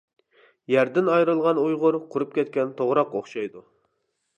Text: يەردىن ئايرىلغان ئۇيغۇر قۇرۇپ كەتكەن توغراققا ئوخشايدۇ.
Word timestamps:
يەردىن 0.75 1.11
ئايرىلغان 1.17 1.61
ئۇيغۇر 1.67 2.01
قۇرۇپ 2.17 2.35
كەتكەن 2.41 2.77
توغراققا 2.83 3.23
ئوخشايدۇ. 3.23 3.69